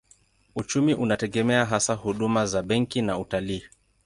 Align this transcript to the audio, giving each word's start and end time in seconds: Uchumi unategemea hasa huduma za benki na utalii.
Uchumi 0.55 0.93
unategemea 0.93 1.65
hasa 1.65 1.93
huduma 1.93 2.45
za 2.45 2.63
benki 2.63 3.01
na 3.01 3.17
utalii. 3.19 3.63